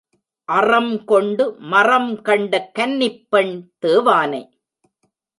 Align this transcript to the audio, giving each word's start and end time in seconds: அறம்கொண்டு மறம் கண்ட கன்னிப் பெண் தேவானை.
அறம்கொண்டு 0.51 1.55
மறம் 1.57 2.21
கண்ட 2.21 2.71
கன்னிப் 2.79 3.27
பெண் 3.29 3.71
தேவானை. 3.79 4.59